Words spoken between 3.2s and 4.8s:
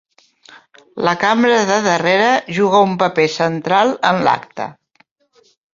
central en l'acte.